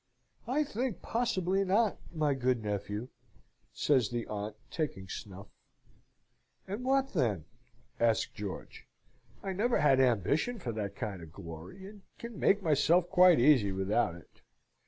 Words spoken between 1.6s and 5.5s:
not, my good nephew," says the aunt, taking snuff.